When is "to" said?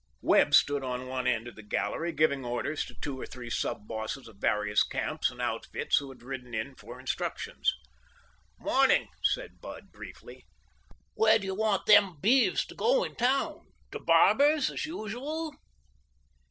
2.85-2.95, 12.65-12.73